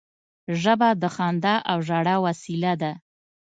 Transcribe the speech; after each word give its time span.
ژبه 0.61 0.89
د 1.01 1.03
خندا 1.15 1.55
او 1.71 1.77
ژړا 1.87 2.15
وسیله 2.25 2.73
ده 2.81 2.91